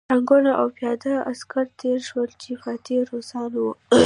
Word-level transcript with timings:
ټانکونه 0.09 0.51
او 0.59 0.67
پیاده 0.77 1.13
عسکر 1.31 1.65
تېر 1.81 1.99
شول 2.09 2.29
چې 2.41 2.51
فاتح 2.63 2.97
روسان 3.11 3.51
وو 3.61 3.71